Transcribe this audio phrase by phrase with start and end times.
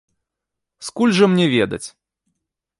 [0.87, 1.85] Скуль жа мне ведаць?